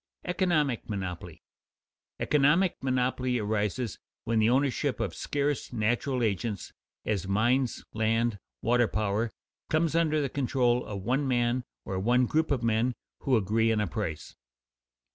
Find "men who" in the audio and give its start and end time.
12.63-13.37